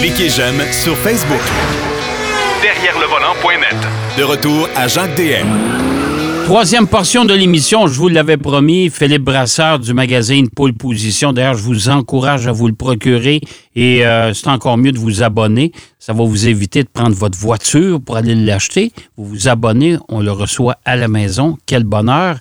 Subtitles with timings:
[0.00, 1.40] Cliquez j'aime sur Facebook.
[2.62, 3.76] Derrière le volant.net.
[4.18, 5.46] De retour à Jacques DM.
[6.44, 11.32] Troisième portion de l'émission, je vous l'avais promis, Philippe Brasseur du magazine Pôle Position.
[11.32, 13.40] D'ailleurs, je vous encourage à vous le procurer
[13.74, 15.72] et euh, c'est encore mieux de vous abonner.
[15.98, 18.92] Ça va vous éviter de prendre votre voiture pour aller l'acheter.
[19.16, 21.56] Vous vous abonnez, on le reçoit à la maison.
[21.64, 22.36] Quel bonheur!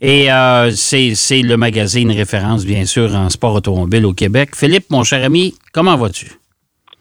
[0.00, 4.50] Et euh, c'est le magazine référence, bien sûr, en sport automobile au Québec.
[4.54, 6.32] Philippe, mon cher ami, comment vas-tu?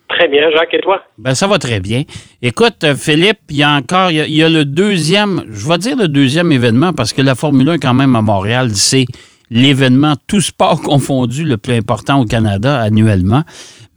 [0.07, 1.01] Très bien, Jacques, et toi?
[1.17, 2.03] Ben, ça va très bien.
[2.41, 6.07] Écoute, Philippe, il y a encore, il y a, le deuxième, je vais dire le
[6.07, 9.05] deuxième événement parce que la Formule 1, quand même, à Montréal, c'est
[9.49, 13.43] l'événement tout sport confondu le plus important au Canada annuellement.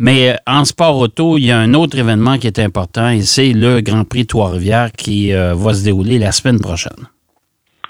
[0.01, 3.23] Mais euh, en sport auto, il y a un autre événement qui est important et
[3.23, 7.07] c'est le Grand Prix Trois-Rivières qui euh, va se dérouler la semaine prochaine.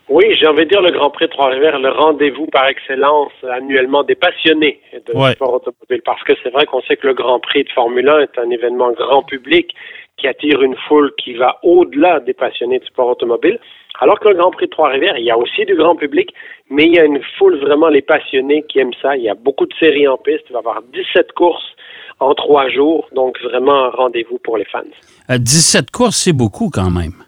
[0.09, 4.03] Oui, j'ai envie de dire le Grand Prix de Trois-Rivières, le rendez-vous par excellence annuellement
[4.05, 6.01] des passionnés de sport automobile.
[6.03, 8.49] Parce que c'est vrai qu'on sait que le Grand Prix de Formule 1 est un
[8.49, 9.75] événement grand public
[10.17, 13.59] qui attire une foule qui va au-delà des passionnés de sport automobile.
[14.01, 16.33] Alors que le Grand Prix de Trois-Rivières, il y a aussi du grand public,
[16.71, 19.15] mais il y a une foule vraiment les passionnés qui aiment ça.
[19.15, 20.45] Il y a beaucoup de séries en piste.
[20.49, 21.77] Il va y avoir 17 courses
[22.19, 23.09] en trois jours.
[23.13, 24.81] Donc vraiment un rendez-vous pour les fans.
[25.29, 27.28] 17 euh, courses, c'est beaucoup quand même.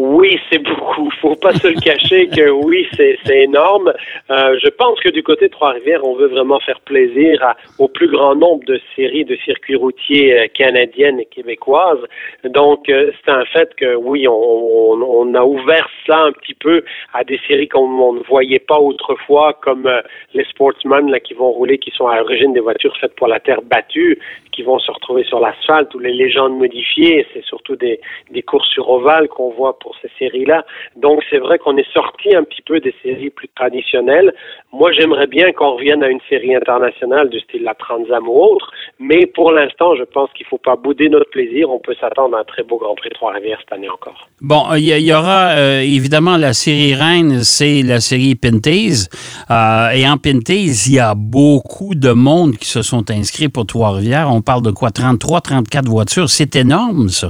[0.00, 1.10] Oui, c'est beaucoup.
[1.20, 3.92] Faut pas se le cacher que oui, c'est énorme.
[4.30, 7.44] Euh, je pense que du côté de Trois-Rivières, on veut vraiment faire plaisir
[7.80, 11.98] au plus grand nombre de séries de circuits routiers euh, canadiennes et québécoises.
[12.44, 16.84] Donc, euh, c'est un fait que oui, on, on, a ouvert ça un petit peu
[17.12, 19.90] à des séries qu'on ne voyait pas autrefois, comme
[20.32, 23.40] les sportsmen là, qui vont rouler, qui sont à l'origine des voitures faites pour la
[23.40, 24.20] terre battue,
[24.52, 27.26] qui vont se retrouver sur l'asphalte ou les légendes modifiées.
[27.34, 30.64] C'est surtout des, des courses sur ovale qu'on voit pour ces séries-là.
[30.96, 34.32] Donc, c'est vrai qu'on est sorti un petit peu des séries plus traditionnelles.
[34.72, 38.70] Moi, j'aimerais bien qu'on revienne à une série internationale du style la Transam ou autre,
[38.98, 41.70] mais pour l'instant, je pense qu'il ne faut pas bouder notre plaisir.
[41.70, 44.28] On peut s'attendre à un très beau Grand Prix Trois-Rivières cette année encore.
[44.40, 49.08] Bon, il y, aura euh, évidemment la série reine, c'est la série Pinties.
[49.50, 53.66] Euh, et en Pinties, il y a beaucoup de monde qui se sont inscrits pour
[53.66, 54.28] Trois-Rivières.
[54.32, 54.90] On parle de quoi?
[54.90, 56.28] 33, 34 voitures.
[56.28, 57.28] C'est énorme, ça.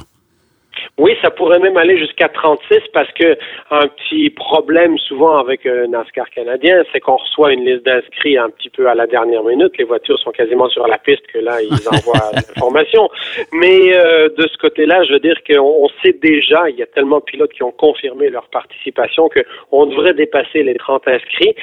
[0.98, 3.38] Oui, ça pourrait même aller jusqu'à 36 parce que
[3.70, 8.36] un petit problème souvent avec un euh, NASCAR canadien, c'est qu'on reçoit une liste d'inscrits
[8.36, 9.78] un petit peu à la dernière minute.
[9.78, 13.08] Les voitures sont quasiment sur la piste que là, ils envoient l'information.
[13.53, 17.19] Mais euh, de ce côté-là, je veux dire qu'on sait déjà, il y a tellement
[17.19, 19.28] de pilotes qui ont confirmé leur participation
[19.70, 21.54] qu'on devrait dépasser les 30 inscrits.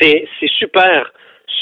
[0.00, 0.26] C'est
[0.58, 1.12] super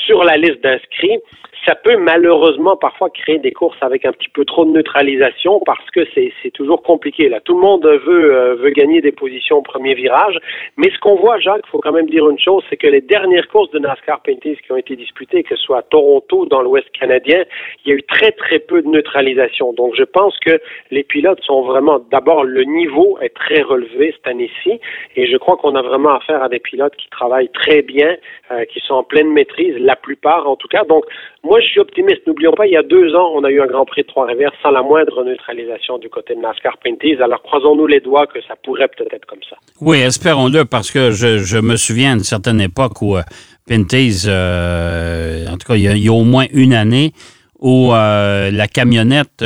[0.07, 1.19] sur la liste d'inscrits
[1.67, 5.85] ça peut malheureusement parfois créer des courses avec un petit peu trop de neutralisation parce
[5.91, 7.29] que c'est toujours compliqué.
[7.29, 10.39] Là, tout le monde veut euh, veut gagner des positions au premier virage,
[10.77, 13.01] mais ce qu'on voit, Jacques, il faut quand même dire une chose, c'est que les
[13.01, 16.63] dernières courses de NASCAR Painties qui ont été disputées, que ce soit à Toronto, dans
[16.63, 17.45] l'Ouest canadien,
[17.85, 19.73] il y a eu très très peu de neutralisation.
[19.73, 24.27] Donc, je pense que les pilotes sont vraiment, d'abord, le niveau est très relevé cette
[24.27, 24.81] année-ci,
[25.17, 28.17] et je crois qu'on a vraiment affaire à des pilotes qui travaillent très bien,
[28.51, 30.85] euh, qui sont en pleine maîtrise, la plupart en tout cas.
[30.85, 31.05] Donc,
[31.45, 32.27] moi, je suis optimiste.
[32.27, 34.53] N'oublions pas, il y a deux ans, on a eu un Grand Prix de Trois-Rivières
[34.63, 37.23] sans la moindre neutralisation du côté de NASCAR Pinties.
[37.23, 39.57] Alors, croisons-nous les doigts que ça pourrait peut-être être comme ça.
[39.81, 43.23] Oui, espérons-le, parce que je, me souviens d'une certaine époque où euh,
[43.69, 47.13] Pinties, euh, en tout cas, il y, a, au moins une année,
[47.61, 49.45] où euh, la camionnette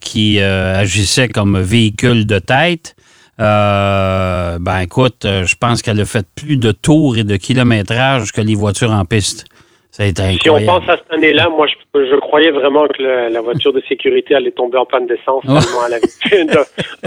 [0.00, 2.94] qui agissait comme véhicule de tête,
[3.38, 8.54] ben écoute, je pense qu'elle a fait plus de tours et de kilométrage que les
[8.54, 9.46] voitures en piste.
[9.96, 13.00] Si on pense à cette année-là, moi, je, croyais vraiment que
[13.32, 15.44] la voiture de sécurité allait tomber en panne d'essence.
[15.48, 15.56] Oh.
[15.86, 16.58] Elle avait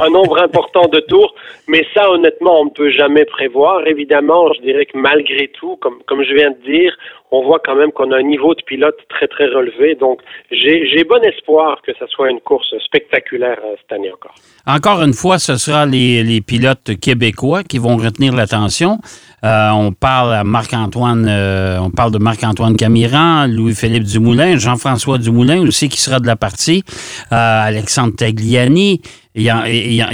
[0.01, 1.35] un nombre important de tours.
[1.67, 3.85] Mais ça, honnêtement, on ne peut jamais prévoir.
[3.87, 6.93] Évidemment, je dirais que malgré tout, comme, comme je viens de dire,
[7.31, 9.95] on voit quand même qu'on a un niveau de pilote très, très relevé.
[9.95, 14.35] Donc, j'ai bon espoir que ce soit une course spectaculaire euh, cette année encore.
[14.65, 18.99] Encore une fois, ce sera les, les pilotes québécois qui vont retenir l'attention.
[19.43, 25.59] Euh, on parle à Marc-Antoine, euh, on parle de Marc-Antoine Camiran, Louis-Philippe Dumoulin, Jean-François Dumoulin
[25.61, 26.83] aussi qui sera de la partie,
[27.31, 29.01] euh, Alexandre Tagliani.
[29.35, 29.51] Il y,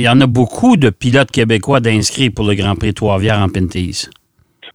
[0.09, 4.09] en, a beaucoup de pilotes québécois d'inscrits pour le Grand Prix Trois-Rivières en Pinties.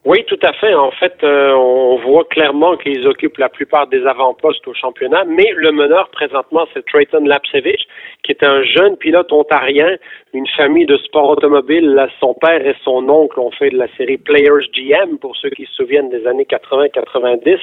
[0.08, 0.72] Oui, tout à fait.
[0.72, 5.70] En fait, on voit clairement qu'ils occupent la plupart des avant-postes au championnat, mais le
[5.70, 7.86] meneur présentement, c'est Trayton Lapsevich,
[8.22, 9.98] qui est un jeune pilote ontarien,
[10.32, 12.08] une famille de sport automobile.
[12.20, 15.66] Son père et son oncle ont fait de la série Players GM, pour ceux qui
[15.66, 17.58] se souviennent des années 80-90.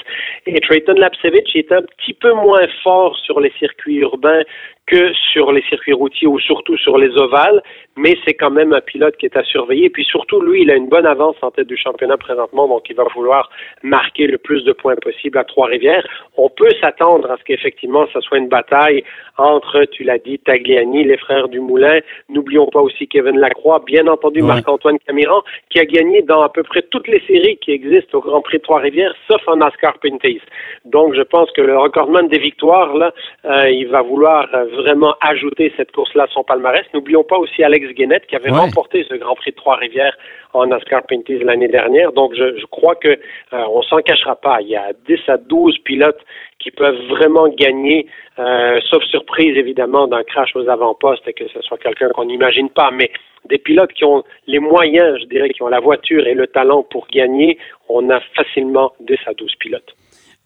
[0.45, 4.43] Et Trayton Lapsevich est un petit peu moins fort sur les circuits urbains
[4.87, 7.61] que sur les circuits routiers ou surtout sur les ovales,
[7.97, 9.85] mais c'est quand même un pilote qui est à surveiller.
[9.85, 12.83] Et puis surtout, lui, il a une bonne avance en tête du championnat présentement, donc
[12.89, 13.49] il va vouloir
[13.83, 16.05] marquer le plus de points possible à Trois-Rivières.
[16.37, 19.03] On peut s'attendre à ce qu'effectivement, ça soit une bataille
[19.37, 21.99] entre, tu l'as dit, Tagliani, les frères du Moulin.
[22.29, 26.63] N'oublions pas aussi Kevin Lacroix, bien entendu Marc-Antoine Camiran, qui a gagné dans à peu
[26.63, 30.41] près toutes les séries qui existent au Grand Prix Trois-Rivières, sauf en NASCAR Pinties.
[30.85, 33.13] Donc, je pense que le recordman des victoires, là,
[33.45, 36.85] euh, il va vouloir euh, vraiment ajouter cette course-là à son palmarès.
[36.93, 40.15] N'oublions pas aussi Alex Guénette qui avait remporté ce Grand Prix de Trois-Rivières
[40.53, 42.11] en NASCAR Pinties l'année dernière.
[42.11, 43.17] Donc, je, crois que euh,
[43.51, 44.61] on s'en cachera pas.
[44.61, 46.19] Il y a 10 à 12 pilotes
[46.59, 48.07] qui peuvent vraiment gagner,
[48.39, 52.69] euh, sauf surprise évidemment d'un crash aux avant-postes et que ce soit quelqu'un qu'on n'imagine
[52.69, 53.11] pas, mais
[53.49, 56.83] des pilotes qui ont les moyens, je dirais, qui ont la voiture et le talent
[56.83, 57.57] pour gagner,
[57.89, 59.95] on a facilement 10 à 12 pilotes.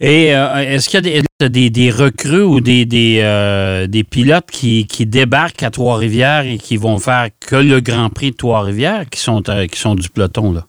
[0.02, 4.50] Et euh, est-ce qu'il y a des, des, recrues ou des, des, euh, des pilotes
[4.50, 9.10] qui, qui, débarquent à Trois-Rivières et qui vont faire que le Grand Prix de Trois-Rivières
[9.12, 10.54] qui sont, euh, qui sont du peloton?
[10.54, 10.62] Là?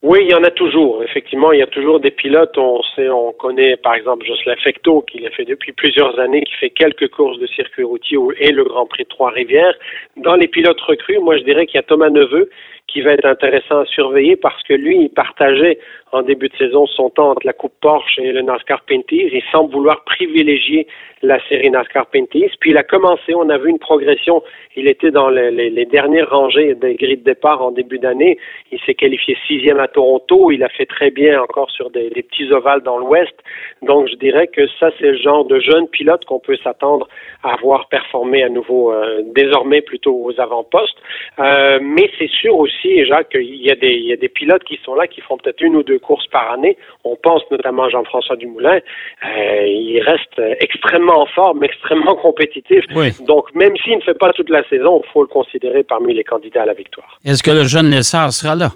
[0.00, 1.02] Oui, il y en a toujours.
[1.02, 2.56] Effectivement, il y a toujours des pilotes.
[2.56, 6.54] On sait, on connaît par exemple Jocelyn Fecto, qui l'a fait depuis plusieurs années, qui
[6.54, 9.74] fait quelques courses de circuit routier et le Grand Prix de Trois-Rivières.
[10.16, 12.48] Dans les pilotes recrues, moi je dirais qu'il y a Thomas Neveu,
[12.86, 15.78] qui va être intéressant à surveiller parce que lui, il partageait
[16.12, 19.28] en début de saison son temps entre la Coupe Porsche et le NASCAR Pinties.
[19.32, 20.86] Il semble vouloir privilégier
[21.22, 22.50] la série NASCAR Pinties.
[22.60, 24.42] Puis il a commencé, on a vu une progression.
[24.76, 28.38] Il était dans les, dernières rangées des grilles de départ en début d'année.
[28.70, 30.50] Il s'est qualifié sixième à Toronto.
[30.50, 33.34] Il a fait très bien encore sur des, petits ovales dans l'Ouest.
[33.82, 37.08] Donc je dirais que ça, c'est le genre de jeune pilote qu'on peut s'attendre
[37.42, 40.98] à voir performer à nouveau, euh, désormais plutôt aux avant-postes.
[41.38, 45.06] Euh, mais c'est sûr aussi Jacques, il y, y a des pilotes qui sont là,
[45.06, 46.76] qui font peut-être une ou deux courses par année.
[47.04, 48.78] On pense notamment à Jean-François Dumoulin.
[49.24, 52.84] Euh, il reste extrêmement en forme, extrêmement compétitif.
[53.26, 56.24] Donc, même s'il ne fait pas toute la saison, il faut le considérer parmi les
[56.24, 57.18] candidats à la victoire.
[57.24, 58.70] Est-ce que le jeune Lessard sera là?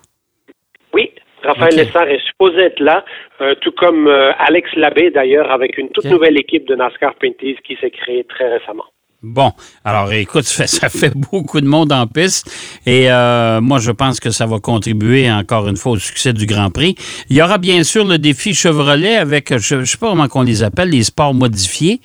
[0.92, 1.10] Oui,
[1.42, 3.04] Raphaël Lessard est supposé être là,
[3.40, 7.58] euh, tout comme euh, Alex Labbé d'ailleurs, avec une toute nouvelle équipe de NASCAR Pinties
[7.64, 8.84] qui s'est créée très récemment.
[9.22, 9.52] Bon,
[9.84, 12.50] alors écoute, ça fait beaucoup de monde en piste
[12.86, 16.44] et euh, moi je pense que ça va contribuer encore une fois au succès du
[16.44, 16.96] Grand Prix.
[17.30, 20.42] Il y aura bien sûr le défi Chevrolet avec, je ne sais pas comment on
[20.42, 22.00] les appelle, les sports modifiés,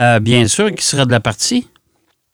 [0.00, 1.66] euh, bien sûr, qui sera de la partie.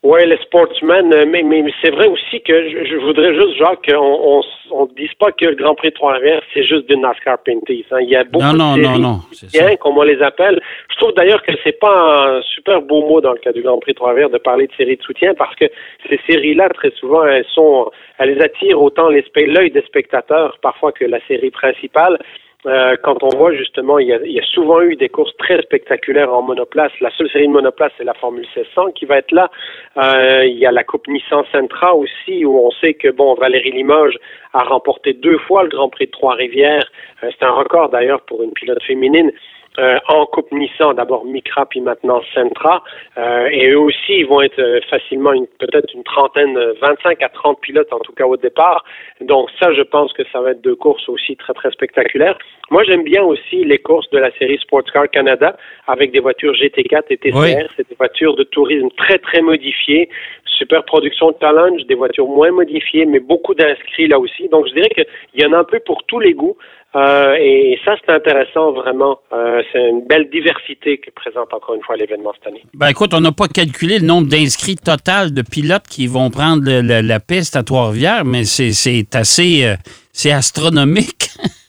[0.05, 4.43] Oui, les sportsmen, euh, mais, mais, c'est vrai aussi que je, voudrais juste, Jacques, qu'on
[4.71, 7.85] on, ne dise pas que le Grand Prix de Trois-Rivières, c'est juste du NASCAR Pinties.
[7.91, 7.99] Hein.
[8.03, 10.61] Il y a beaucoup non, de non, non, non, comme on les appelle.
[10.93, 13.81] Je trouve d'ailleurs que c'est pas un super beau mot dans le cas du Grand
[13.81, 15.65] Prix de Trois-Rivières de parler de séries de soutien parce que
[16.09, 21.19] ces séries-là, très souvent, elles sont, elles attirent autant l'œil des spectateurs parfois que la
[21.27, 22.19] série principale.
[22.67, 25.37] Euh, quand on voit justement, il y, a, il y, a, souvent eu des courses
[25.37, 26.91] très spectaculaires en monoplace.
[27.01, 29.49] La seule série de monoplace, c'est la Formule 1600 qui va être là.
[29.97, 33.71] Euh, il y a la Coupe Nissan Sentra aussi, où on sait que bon, Valérie
[33.71, 34.19] Limoges
[34.55, 36.91] a remporté deux fois le Grand Prix de Trois-Rivières.
[37.23, 39.31] Euh, c'est un record d'ailleurs pour une pilote féminine.
[39.79, 42.83] Euh, en Coupe Nissan, d'abord Micra, puis maintenant Sentra.
[43.17, 45.31] Euh, et eux aussi, ils vont être euh, facilement
[45.61, 48.85] peut-être une trentaine, 25 à 30 pilotes en tout cas au départ.
[49.21, 52.37] Donc ça, je pense que ça va être deux courses aussi très, très spectaculaires.
[52.71, 56.55] Moi, j'aime bien aussi les courses de la série Sports Car Canada avec des voitures
[56.55, 57.71] GT4 et TCR.
[57.77, 60.09] C'est des voitures de tourisme très, très modifiées.
[60.59, 64.49] Super production de challenge, des voitures moins modifiées, mais beaucoup d'inscrits là aussi.
[64.49, 66.57] Donc, je dirais qu'il y en a un peu pour tous les goûts.
[66.97, 69.21] Euh, et ça, c'est intéressant vraiment.
[69.33, 72.63] Euh, c'est une belle diversité que présente encore une fois l'événement cette année.
[72.75, 76.63] Ben écoute, on n'a pas calculé le nombre d'inscrits total de pilotes qui vont prendre
[76.65, 79.75] la piste à Trois-Rivières, mais c'est assez, euh,
[80.13, 81.29] c'est astronomique.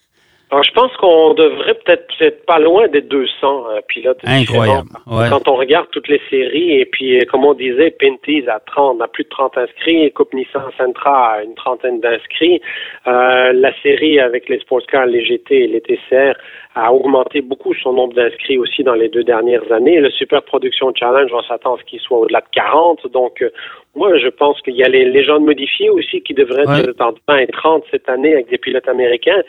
[0.52, 4.20] Alors, je pense qu'on devrait peut-être être pas loin des 200 euh, pilotes.
[4.24, 4.90] Incroyable.
[5.06, 9.00] Quand on regarde toutes les séries, et puis, euh, comme on disait, Pinties a 30,
[9.00, 12.62] a plus de 30 inscrits, Coupe Nissan Sentra a une trentaine d'inscrits.
[13.06, 16.34] Euh, la série avec les sports cars, les GT et les TCR
[16.76, 20.00] a augmenté beaucoup son nombre d'inscrits aussi dans les deux dernières années.
[20.00, 23.12] Le Super Production Challenge, on s'attend à ce qu'il soit au-delà de 40.
[23.12, 23.50] Donc, euh,
[23.96, 27.38] moi, je pense qu'il y a les légendes modifiées aussi qui devraient être entre 20
[27.38, 29.42] et 30 cette année avec des pilotes américains.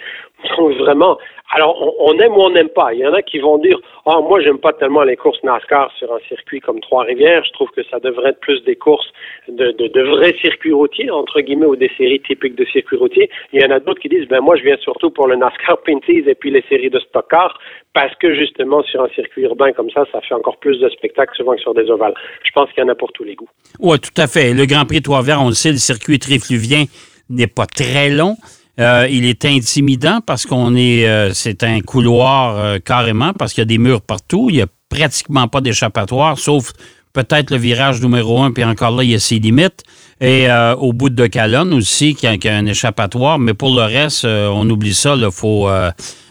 [0.56, 1.18] Donc, vraiment,
[1.52, 2.94] alors, on, aime ou on n'aime pas.
[2.94, 3.76] Il y en a qui vont dire,
[4.06, 7.44] oh, moi, j'aime pas tellement les courses NASCAR sur un circuit comme Trois-Rivières.
[7.44, 9.08] Je trouve que ça devrait être plus des courses
[9.48, 13.28] de, de, de, vrais circuits routiers, entre guillemets, ou des séries typiques de circuits routiers.
[13.52, 15.78] Il y en a d'autres qui disent, ben, moi, je viens surtout pour le NASCAR
[15.84, 17.58] Pinties et puis les séries de stock cars
[17.94, 21.34] parce que justement, sur un circuit urbain comme ça, ça fait encore plus de spectacles
[21.36, 22.14] souvent que sur des ovales.
[22.44, 23.48] Je pense qu'il y en a pour tous les goûts.
[23.80, 24.54] Oui, tout à fait.
[24.54, 26.84] Le Grand Prix Trois-Rivières, on le sait, le circuit trifluvien
[27.28, 28.36] n'est pas très long.
[28.78, 33.62] Euh, il est intimidant parce qu'on est, euh, c'est un couloir euh, carrément parce qu'il
[33.62, 34.46] y a des murs partout.
[34.48, 36.72] Il n'y a pratiquement pas d'échappatoire, sauf
[37.12, 39.82] peut-être le virage numéro un, puis encore là, il y a ses limites.
[40.20, 40.48] Et
[40.78, 43.38] au bout de Calonne aussi, qui a, qui a, un échappatoire.
[43.38, 45.14] Mais pour le reste, on oublie ça.
[45.16, 45.66] Il faut,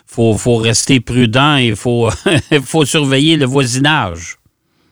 [0.06, 2.10] faut, faut, rester prudent et il faut,
[2.64, 4.38] faut surveiller le voisinage.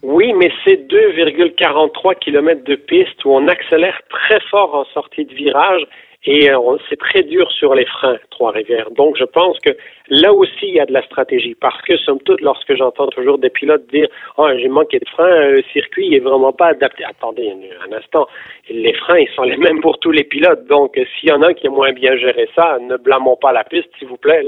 [0.02, 5.34] Oui, mais c'est 2,43 km de piste où on accélère très fort en sortie de
[5.34, 5.84] virage
[6.28, 8.92] et euh, c'est très dur sur les freins, Trois-Rivières.
[8.92, 9.70] Donc, je pense que
[10.10, 11.56] là aussi, il y a de la stratégie.
[11.56, 15.52] Parce que, somme toute, lorsque j'entends toujours des pilotes dire Oh, j'ai manqué de freins,
[15.52, 17.06] le circuit est vraiment pas adapté.
[17.06, 18.28] Attendez un, instant.
[18.70, 20.68] Les freins, ils sont les mêmes pour tous les pilotes.
[20.68, 23.64] Donc, s'il y en a qui a moins bien géré ça, ne blâmons pas la
[23.64, 24.46] piste, s'il vous plaît.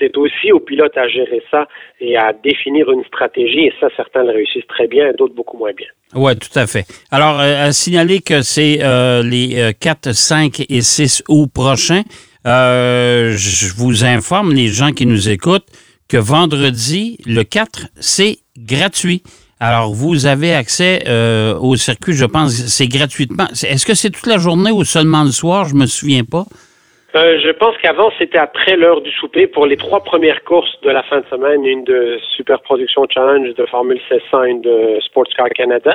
[0.00, 1.68] C'est aussi aux pilotes à gérer ça
[2.00, 3.66] et à définir une stratégie.
[3.66, 5.88] Et ça, certains le réussissent très bien, d'autres beaucoup moins bien.
[6.14, 6.86] Oui, tout à fait.
[7.10, 12.02] Alors, euh, à signaler que c'est euh, les 4, euh, 5 et 6 août prochains.
[12.46, 15.66] Euh, je vous informe, les gens qui nous écoutent,
[16.08, 19.22] que vendredi, le 4, c'est gratuit.
[19.60, 21.04] Alors, vous avez accès
[21.60, 23.48] au circuit, je pense, c'est gratuitement.
[23.62, 25.66] Est-ce que c'est toute la journée ou seulement le soir?
[25.66, 26.44] Je me souviens pas.
[27.16, 30.90] Euh, je pense qu'avant, c'était après l'heure du souper pour les trois premières courses de
[30.90, 35.28] la fin de semaine, une de Super Production Challenge, de Formule 1600, une de Sports
[35.36, 35.94] Car Canada.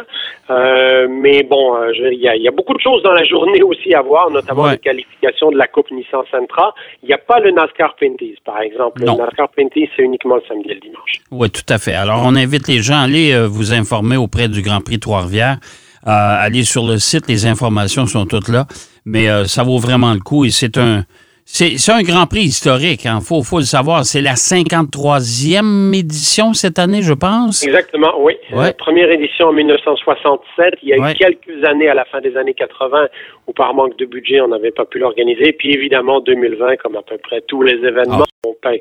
[0.50, 4.02] Euh, mais bon, euh, il y, a beaucoup de choses dans la journée aussi à
[4.02, 6.74] voir, notamment les qualifications de la Coupe Nissan Sentra.
[7.04, 9.02] Il n'y a pas le NASCAR Pinties, par exemple.
[9.02, 11.20] Le NASCAR Pinties, c'est uniquement le samedi et le dimanche.
[11.32, 11.96] Oui, tout à fait.
[11.96, 15.58] Alors, on invite les gens à aller vous informer auprès du Grand Prix Trois-Rivières.
[16.06, 18.66] aller sur le site, les informations sont toutes là
[19.06, 21.04] mais euh, ça vaut vraiment le coup et c'est un.
[21.52, 23.22] C'est un Grand Prix historique, il hein.
[23.22, 24.06] faut, faut, le savoir.
[24.06, 27.66] C'est la 53e édition cette année, je pense.
[27.66, 28.36] Exactement, oui.
[28.78, 30.76] première édition en 1967.
[30.84, 33.08] Il y a eu quelques années à la fin des années 80
[33.48, 35.52] où par manque de budget, on n'avait pas pu l'organiser.
[35.54, 38.29] Puis évidemment, 2020, comme à peu près tous les événements.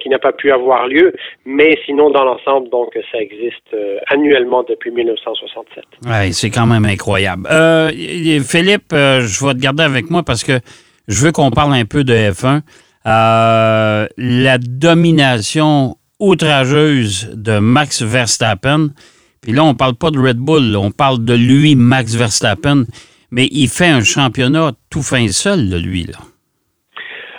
[0.00, 1.15] Qui n'a pas pu avoir lieu.
[1.45, 5.85] Mais sinon, dans l'ensemble, donc, ça existe euh, annuellement depuis 1967.
[6.07, 7.47] Oui, c'est quand même incroyable.
[7.50, 7.91] Euh,
[8.43, 10.61] Philippe, euh, je vais te garder avec moi parce que
[11.07, 12.61] je veux qu'on parle un peu de F1.
[13.07, 18.88] Euh, la domination outrageuse de Max Verstappen.
[19.41, 22.85] Puis là, on parle pas de Red Bull, on parle de lui, Max Verstappen.
[23.31, 26.19] Mais il fait un championnat tout fin seul, de lui, là.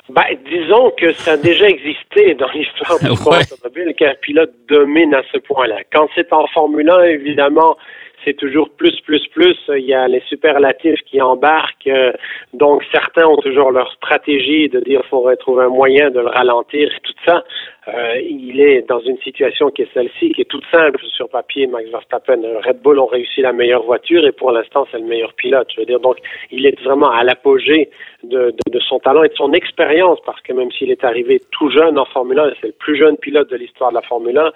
[0.09, 5.13] Ben, disons que ça a déjà existé dans l'histoire du sport automobile qu'un pilote domine
[5.13, 5.77] à ce point-là.
[5.93, 7.77] Quand c'est en Formule 1, évidemment,
[8.25, 9.55] c'est toujours plus, plus, plus.
[9.69, 11.87] Il y a les superlatifs qui embarquent.
[11.87, 12.11] Euh,
[12.53, 16.27] donc, certains ont toujours leur stratégie de dire qu'il faudrait trouver un moyen de le
[16.27, 17.43] ralentir et tout ça.
[17.87, 21.67] Euh, il est dans une situation qui est celle-ci, qui est toute simple sur papier.
[21.67, 25.33] Max Verstappen, Red Bull ont réussi la meilleure voiture et pour l'instant, c'est le meilleur
[25.33, 25.67] pilote.
[25.73, 26.17] Je veux dire, donc,
[26.51, 27.89] il est vraiment à l'apogée
[28.23, 31.69] de, de, son talent et de son expérience parce que même s'il est arrivé tout
[31.69, 34.51] jeune en Formule 1, c'est le plus jeune pilote de l'histoire de la Formule 1,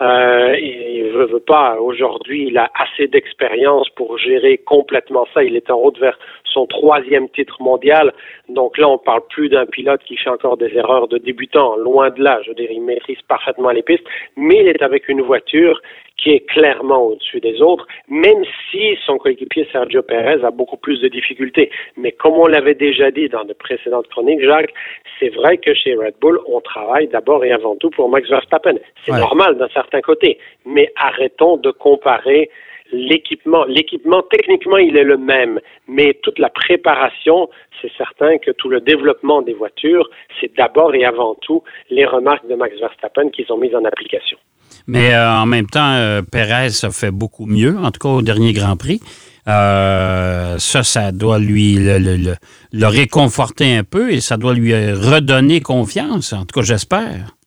[0.00, 1.76] euh, il ne veut pas.
[1.80, 5.42] Aujourd'hui, il a assez d'expérience pour gérer complètement ça.
[5.42, 6.18] Il est en route vers
[6.52, 8.12] son troisième titre mondial.
[8.48, 11.76] Donc là, on parle plus d'un pilote qui fait encore des erreurs de débutant.
[11.76, 12.40] Loin de là.
[12.44, 14.04] Je veux dire, il maîtrise parfaitement les pistes,
[14.36, 15.80] mais il est avec une voiture
[16.18, 21.00] qui est clairement au-dessus des autres, même si son coéquipier Sergio Perez a beaucoup plus
[21.00, 21.70] de difficultés.
[21.96, 24.74] Mais comme on l'avait déjà dit dans de précédentes chroniques, Jacques,
[25.18, 28.74] c'est vrai que chez Red Bull, on travaille d'abord et avant tout pour Max Verstappen.
[29.04, 32.50] C'est normal d'un certain côté, mais arrêtons de comparer
[32.92, 33.64] l'équipement.
[33.64, 37.48] L'équipement, techniquement, il est le même, mais toute la préparation,
[37.80, 40.08] c'est certain que tout le développement des voitures,
[40.40, 44.38] c'est d'abord et avant tout les remarques de Max Verstappen qu'ils ont mises en application.
[44.86, 48.22] Mais euh, en même temps, euh, Perez a fait beaucoup mieux, en tout cas au
[48.22, 49.00] dernier Grand Prix.
[49.46, 52.36] Euh, ça, ça doit lui le,
[52.72, 57.37] le, réconforter un peu et ça doit lui redonner confiance, en tout cas j'espère.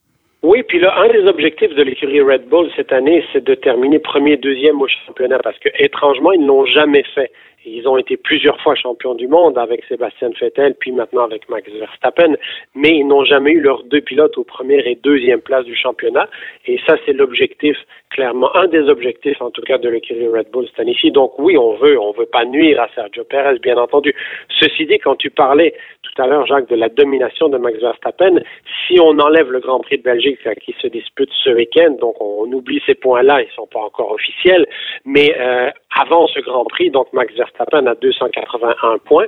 [0.44, 4.00] Oui, puis là, un des objectifs de l'écurie Red Bull cette année, c'est de terminer
[4.00, 7.32] premier, deuxième au championnat, parce que étrangement, ils ne l'ont jamais fait.
[7.64, 11.72] Ils ont été plusieurs fois champions du monde avec Sébastien Vettel, puis maintenant avec Max
[11.72, 12.36] Verstappen,
[12.74, 16.28] mais ils n'ont jamais eu leurs deux pilotes aux première et deuxième place du championnat.
[16.66, 17.78] Et ça, c'est l'objectif,
[18.12, 21.14] clairement, un des objectifs, en tout cas, de l'écurie Red Bull cette.
[21.14, 24.14] Donc oui, on veut, on veut pas nuire à Sergio Perez, bien entendu.
[24.60, 28.42] Ceci dit, quand tu parlais tout à l'heure, Jacques, de la domination de Max Verstappen,
[28.86, 32.52] si on enlève le Grand Prix de Belgique qui se dispute ce week-end, donc on,
[32.52, 34.66] oublie ces points-là, ils sont pas encore officiels,
[35.06, 39.28] mais euh, avant ce Grand Prix, donc Max Verstappen a 281 points.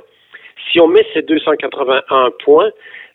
[0.70, 2.70] Si on met ces 281 points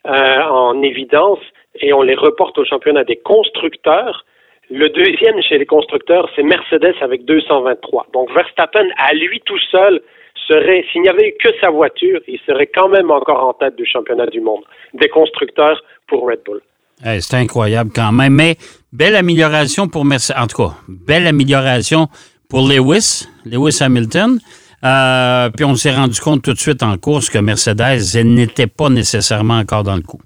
[0.07, 1.39] euh, en évidence
[1.75, 4.25] et on les reporte au championnat des constructeurs,
[4.69, 8.07] le deuxième chez les constructeurs, c'est Mercedes avec 223.
[8.13, 10.01] Donc Verstappen, à lui tout seul,
[10.47, 13.85] serait, s'il n'y avait que sa voiture, il serait quand même encore en tête du
[13.85, 16.61] championnat du monde des constructeurs pour Red Bull.
[17.01, 18.33] c'est incroyable quand même.
[18.33, 18.57] Mais
[18.93, 20.37] belle amélioration pour Mercedes.
[20.37, 22.07] En tout cas, belle amélioration
[22.49, 24.39] pour Lewis, Lewis Hamilton.
[24.83, 28.89] Euh, puis on s'est rendu compte tout de suite en course que Mercedes n'était pas
[28.89, 30.21] nécessairement encore dans le coup.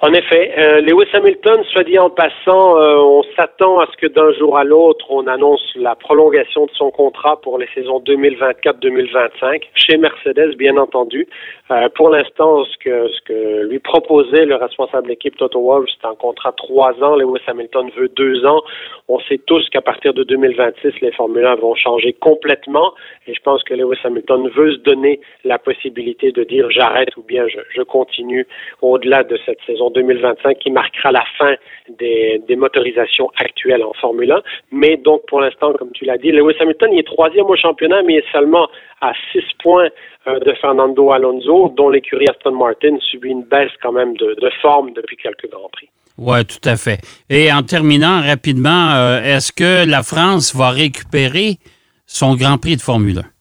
[0.00, 4.06] En effet, euh, Lewis Hamilton, soit dit en passant, euh, on s'attend à ce que
[4.06, 9.62] d'un jour à l'autre, on annonce la prolongation de son contrat pour les saisons 2024-2025
[9.74, 11.28] chez Mercedes, bien entendu.
[11.70, 16.06] Euh, pour l'instant, ce que, ce que lui proposait le responsable d'équipe Toto Wolff, c'est
[16.06, 17.14] un contrat trois ans.
[17.14, 18.62] Lewis Hamilton veut deux ans.
[19.08, 22.92] On sait tous qu'à partir de 2026, les Formule 1 vont changer complètement.
[23.26, 27.22] Et je pense que Lewis Hamilton veut se donner la possibilité de dire j'arrête ou
[27.22, 28.46] bien je continue
[28.82, 31.54] au-delà de cette saison 2025 qui marquera la fin
[31.98, 34.42] des, motorisations actuelles en Formule 1.
[34.72, 38.02] Mais donc, pour l'instant, comme tu l'as dit, Lewis Hamilton, il est troisième au championnat,
[38.02, 38.68] mais il est seulement
[39.00, 39.88] à six points
[40.26, 44.50] euh, de Fernando Alonso, dont l'écurie Aston Martin subit une baisse quand même de, de
[44.62, 45.88] forme depuis quelques Grands Prix.
[46.16, 47.00] Oui, tout à fait.
[47.28, 51.58] Et en terminant rapidement, euh, est-ce que la France va récupérer
[52.06, 53.33] son Grand Prix de Formule 1?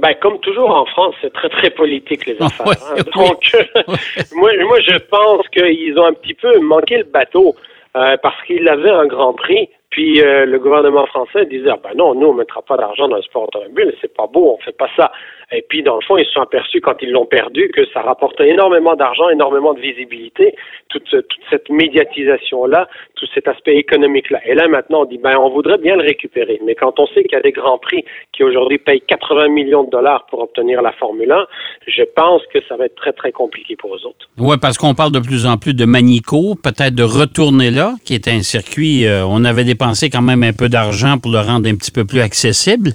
[0.00, 2.66] Ben, comme toujours en France, c'est très, très politique, les affaires.
[2.68, 3.02] Hein?
[3.14, 3.40] Donc,
[3.88, 3.94] oui.
[4.34, 7.54] moi, moi, je pense qu'ils ont un petit peu manqué le bateau
[7.96, 11.90] euh, parce qu'ils avaient un Grand Prix, puis euh, le gouvernement français disait, ah ben
[11.96, 14.76] non, nous, on mettra pas d'argent dans le sport automobile, c'est pas beau, on fait
[14.76, 15.10] pas ça.
[15.52, 18.02] Et puis, dans le fond, ils se sont aperçus quand ils l'ont perdu que ça
[18.02, 20.54] rapportait énormément d'argent, énormément de visibilité,
[20.88, 24.40] toute, toute cette médiatisation-là, tout cet aspect économique-là.
[24.46, 26.60] Et là, maintenant, on dit, ben, on voudrait bien le récupérer.
[26.64, 29.82] Mais quand on sait qu'il y a des grands prix qui aujourd'hui payent 80 millions
[29.82, 31.46] de dollars pour obtenir la Formule 1,
[31.88, 34.28] je pense que ça va être très, très compliqué pour eux autres.
[34.38, 38.14] Oui, parce qu'on parle de plus en plus de Manico, peut-être de retourner là, qui
[38.14, 41.68] est un circuit, euh, on avait dépensé quand même un peu d'argent pour le rendre
[41.68, 42.90] un petit peu plus accessible.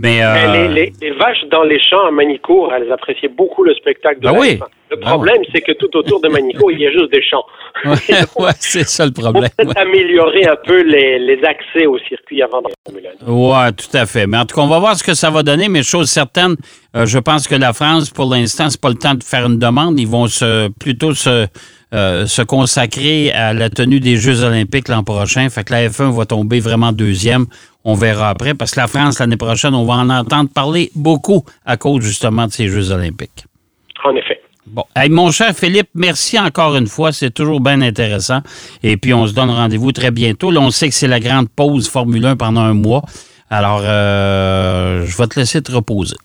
[0.00, 0.52] Mais, euh...
[0.52, 4.28] les, les, les, vaches dans les champs à Manicourt, elles appréciaient beaucoup le spectacle de
[4.28, 4.60] ben oui.
[4.90, 7.44] Le problème, c'est que tout autour de Manicourt, il y a juste des champs.
[7.84, 7.94] Ouais,
[8.44, 9.50] ouais c'est ça le problème.
[9.56, 9.78] Peut ouais.
[9.78, 13.30] améliorer un peu les, les, accès au circuit avant de la Formule 1.
[13.30, 14.26] Oui, tout à fait.
[14.26, 16.56] Mais en tout cas, on va voir ce que ça va donner, mais chose certaine,
[16.96, 19.58] euh, je pense que la France, pour l'instant, c'est pas le temps de faire une
[19.58, 19.98] demande.
[20.00, 21.46] Ils vont se, plutôt se,
[21.94, 25.48] euh, se consacrer à la tenue des Jeux olympiques l'an prochain.
[25.48, 27.46] Fait que la F1 va tomber vraiment deuxième.
[27.84, 31.44] On verra après, parce que la France, l'année prochaine, on va en entendre parler beaucoup
[31.64, 33.46] à cause justement de ces Jeux olympiques.
[34.04, 34.40] En effet.
[34.66, 34.84] Bon.
[34.94, 37.12] Hey, mon cher Philippe, merci encore une fois.
[37.12, 38.40] C'est toujours bien intéressant.
[38.82, 40.50] Et puis, on se donne rendez-vous très bientôt.
[40.50, 43.02] Là, on sait que c'est la grande pause Formule 1 pendant un mois.
[43.48, 46.16] Alors, euh, je vais te laisser te reposer.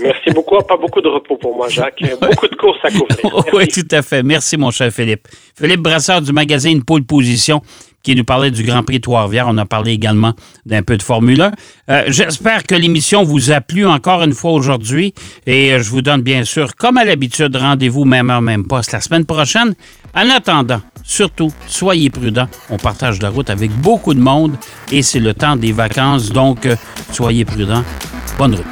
[0.00, 0.56] Merci beaucoup.
[0.62, 2.02] Pas beaucoup de repos pour moi, Jacques.
[2.20, 3.44] Beaucoup de courses à couvrir.
[3.52, 4.22] oui, tout à fait.
[4.22, 5.26] Merci, mon cher Philippe.
[5.58, 7.60] Philippe Brasseur du magazine Pôle Position
[8.04, 9.46] qui nous parlait du Grand Prix Trois-Rivières.
[9.48, 10.34] On a parlé également
[10.66, 11.52] d'un peu de Formule 1.
[11.88, 15.14] Euh, J'espère que l'émission vous a plu encore une fois aujourd'hui
[15.46, 19.00] et je vous donne bien sûr, comme à l'habitude, rendez-vous même heure, même poste la
[19.00, 19.74] semaine prochaine.
[20.14, 22.48] En attendant, surtout, soyez prudents.
[22.70, 24.56] On partage la route avec beaucoup de monde
[24.92, 26.76] et c'est le temps des vacances, donc euh,
[27.10, 27.82] soyez prudents.
[28.38, 28.66] Bonne route.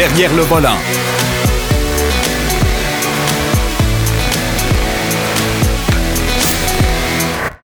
[0.00, 0.78] Derrière le volant.